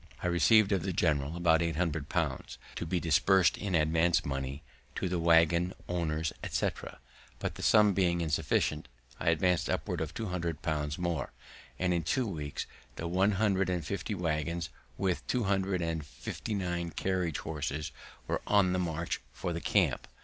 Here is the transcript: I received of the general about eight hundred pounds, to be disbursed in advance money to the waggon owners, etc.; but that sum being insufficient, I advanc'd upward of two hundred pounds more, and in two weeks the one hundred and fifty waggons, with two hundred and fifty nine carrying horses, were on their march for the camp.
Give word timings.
I 0.23 0.25
received 0.25 0.71
of 0.71 0.81
the 0.81 0.93
general 0.93 1.35
about 1.37 1.61
eight 1.61 1.75
hundred 1.75 2.09
pounds, 2.09 2.57
to 2.75 2.87
be 2.87 2.99
disbursed 2.99 3.55
in 3.55 3.75
advance 3.75 4.25
money 4.25 4.63
to 4.95 5.07
the 5.07 5.19
waggon 5.19 5.75
owners, 5.87 6.33
etc.; 6.43 6.97
but 7.37 7.53
that 7.53 7.61
sum 7.61 7.93
being 7.93 8.19
insufficient, 8.19 8.87
I 9.19 9.27
advanc'd 9.27 9.69
upward 9.69 10.01
of 10.01 10.15
two 10.15 10.29
hundred 10.29 10.63
pounds 10.63 10.97
more, 10.97 11.33
and 11.77 11.93
in 11.93 12.01
two 12.01 12.25
weeks 12.25 12.65
the 12.95 13.07
one 13.07 13.33
hundred 13.33 13.69
and 13.69 13.85
fifty 13.85 14.15
waggons, 14.15 14.69
with 14.97 15.21
two 15.27 15.43
hundred 15.43 15.83
and 15.83 16.03
fifty 16.03 16.55
nine 16.55 16.89
carrying 16.89 17.35
horses, 17.35 17.91
were 18.25 18.41
on 18.47 18.73
their 18.73 18.81
march 18.81 19.21
for 19.31 19.53
the 19.53 19.61
camp. 19.61 20.07